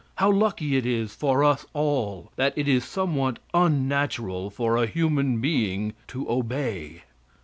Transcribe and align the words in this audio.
How 0.15 0.31
lucky 0.31 0.77
it 0.77 0.83
is 0.87 1.13
for 1.13 1.43
us 1.43 1.63
all 1.73 2.31
that 2.35 2.57
it 2.57 2.67
is 2.67 2.83
somewhat 2.85 3.37
unnatural 3.53 4.49
for 4.49 4.75
a 4.75 4.87
human 4.87 5.39
being 5.41 5.93
to 6.07 6.27
obey! 6.27 7.03